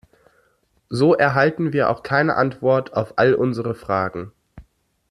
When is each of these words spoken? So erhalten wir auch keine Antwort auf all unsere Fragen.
So 0.89 1.13
erhalten 1.13 1.73
wir 1.73 1.91
auch 1.91 2.01
keine 2.01 2.35
Antwort 2.35 2.91
auf 2.95 3.19
all 3.19 3.35
unsere 3.35 3.75
Fragen. 3.75 4.31